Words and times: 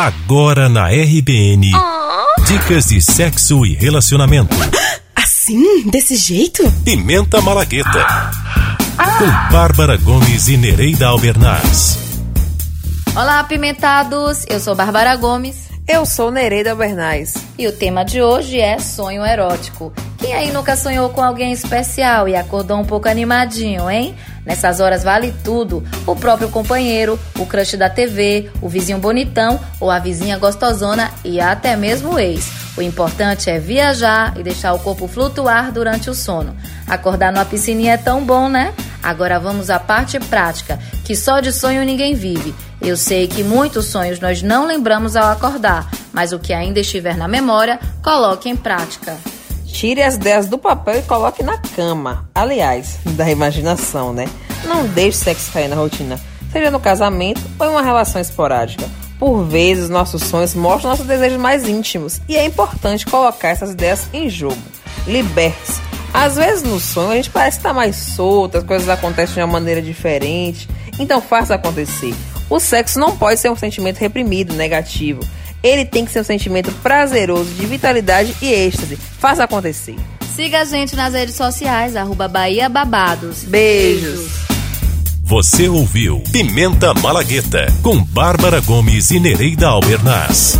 Agora 0.00 0.66
na 0.66 0.88
RBN. 0.88 1.72
Oh. 1.74 2.42
Dicas 2.44 2.86
de 2.86 3.02
sexo 3.02 3.66
e 3.66 3.74
relacionamento. 3.74 4.56
Assim? 5.14 5.90
Desse 5.90 6.16
jeito? 6.16 6.62
Pimenta 6.82 7.38
Malagueta. 7.42 8.00
Ah. 8.96 9.18
Com 9.18 9.52
Bárbara 9.52 9.98
Gomes 9.98 10.48
e 10.48 10.56
Nereida 10.56 11.06
Albernaz. 11.06 11.98
Olá, 13.14 13.40
apimentados! 13.40 14.46
Eu 14.48 14.58
sou 14.58 14.74
Bárbara 14.74 15.14
Gomes. 15.16 15.68
Eu 15.86 16.06
sou 16.06 16.30
Nereida 16.30 16.70
Albernaz. 16.70 17.34
E 17.58 17.66
o 17.66 17.72
tema 17.72 18.02
de 18.02 18.22
hoje 18.22 18.58
é 18.58 18.78
sonho 18.78 19.22
erótico. 19.22 19.92
Quem 20.20 20.34
aí 20.34 20.52
nunca 20.52 20.76
sonhou 20.76 21.08
com 21.08 21.22
alguém 21.22 21.50
especial 21.50 22.28
e 22.28 22.36
acordou 22.36 22.78
um 22.78 22.84
pouco 22.84 23.08
animadinho, 23.08 23.90
hein? 23.90 24.14
Nessas 24.44 24.78
horas 24.78 25.02
vale 25.02 25.34
tudo: 25.42 25.82
o 26.06 26.14
próprio 26.14 26.50
companheiro, 26.50 27.18
o 27.38 27.46
crush 27.46 27.74
da 27.78 27.88
TV, 27.88 28.50
o 28.60 28.68
vizinho 28.68 28.98
bonitão 28.98 29.58
ou 29.80 29.90
a 29.90 29.98
vizinha 29.98 30.36
gostosona 30.36 31.10
e 31.24 31.40
até 31.40 31.74
mesmo 31.74 32.14
o 32.14 32.18
ex. 32.18 32.50
O 32.76 32.82
importante 32.82 33.48
é 33.48 33.58
viajar 33.58 34.34
e 34.38 34.42
deixar 34.42 34.74
o 34.74 34.78
corpo 34.78 35.08
flutuar 35.08 35.72
durante 35.72 36.10
o 36.10 36.14
sono. 36.14 36.54
Acordar 36.86 37.32
numa 37.32 37.46
piscininha 37.46 37.94
é 37.94 37.96
tão 37.96 38.22
bom, 38.22 38.46
né? 38.46 38.74
Agora 39.02 39.40
vamos 39.40 39.70
à 39.70 39.78
parte 39.78 40.20
prática, 40.20 40.78
que 41.02 41.16
só 41.16 41.40
de 41.40 41.50
sonho 41.50 41.82
ninguém 41.82 42.14
vive. 42.14 42.54
Eu 42.80 42.96
sei 42.96 43.26
que 43.26 43.42
muitos 43.42 43.86
sonhos 43.86 44.20
nós 44.20 44.42
não 44.42 44.66
lembramos 44.66 45.16
ao 45.16 45.30
acordar, 45.30 45.90
mas 46.12 46.32
o 46.32 46.38
que 46.38 46.52
ainda 46.52 46.80
estiver 46.80 47.16
na 47.16 47.26
memória, 47.26 47.80
coloque 48.02 48.50
em 48.50 48.56
prática. 48.56 49.16
Tire 49.72 50.02
as 50.02 50.16
ideias 50.16 50.46
do 50.46 50.58
papel 50.58 50.98
e 50.98 51.02
coloque 51.02 51.42
na 51.42 51.58
cama. 51.58 52.28
Aliás, 52.34 52.98
da 53.16 53.30
imaginação, 53.30 54.12
né? 54.12 54.26
Não 54.64 54.86
deixe 54.86 55.18
o 55.18 55.24
sexo 55.24 55.52
cair 55.52 55.68
na 55.68 55.76
rotina, 55.76 56.20
seja 56.52 56.70
no 56.70 56.78
casamento 56.78 57.40
ou 57.58 57.66
em 57.66 57.70
uma 57.70 57.82
relação 57.82 58.20
esporádica. 58.20 58.88
Por 59.18 59.44
vezes, 59.44 59.88
nossos 59.88 60.22
sonhos 60.22 60.54
mostram 60.54 60.90
nossos 60.90 61.06
desejos 61.06 61.38
mais 61.38 61.68
íntimos 61.68 62.20
e 62.28 62.36
é 62.36 62.44
importante 62.44 63.06
colocar 63.06 63.48
essas 63.48 63.72
ideias 63.72 64.08
em 64.12 64.28
jogo. 64.28 64.60
Liberte-se. 65.06 65.80
Às 66.12 66.36
vezes, 66.36 66.62
no 66.62 66.80
sonho, 66.80 67.10
a 67.10 67.16
gente 67.16 67.30
parece 67.30 67.58
estar 67.58 67.72
mais 67.72 67.96
solto, 67.96 68.58
as 68.58 68.64
coisas 68.64 68.88
acontecem 68.88 69.34
de 69.34 69.40
uma 69.40 69.46
maneira 69.46 69.80
diferente. 69.80 70.68
Então, 70.98 71.20
faça 71.20 71.54
acontecer. 71.54 72.14
O 72.48 72.58
sexo 72.58 72.98
não 72.98 73.16
pode 73.16 73.38
ser 73.38 73.50
um 73.50 73.56
sentimento 73.56 73.98
reprimido, 73.98 74.54
negativo 74.54 75.20
ele 75.62 75.84
tem 75.84 76.04
que 76.04 76.12
ser 76.12 76.20
um 76.20 76.24
sentimento 76.24 76.70
prazeroso 76.82 77.50
de 77.50 77.66
vitalidade 77.66 78.34
e 78.40 78.52
êxtase. 78.52 78.96
Faça 78.96 79.44
acontecer. 79.44 79.96
Siga 80.34 80.60
a 80.60 80.64
gente 80.64 80.96
nas 80.96 81.14
redes 81.14 81.34
sociais, 81.34 81.96
arroba 81.96 82.28
Bahia 82.28 82.68
Babados. 82.68 83.44
Beijos. 83.44 84.30
Você 85.22 85.68
ouviu 85.68 86.22
Pimenta 86.32 86.92
Malagueta 86.94 87.66
com 87.82 88.02
Bárbara 88.02 88.60
Gomes 88.60 89.10
e 89.10 89.20
Nereida 89.20 89.68
Albernaz. 89.68 90.58